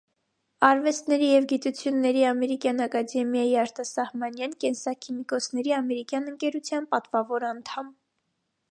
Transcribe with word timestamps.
Արվեստների 0.67 1.27
և 1.31 1.45
գիտությունների 1.51 2.23
ամերիկյան 2.29 2.81
ակադեմիայի 2.87 3.53
արտասահմանյան, 3.65 4.57
կենսաքիմիկոսների 4.65 5.77
ամերիկյան 5.83 6.31
ընկերության 6.35 6.91
պատվավոր 6.97 7.49
անդամ։ 7.55 7.97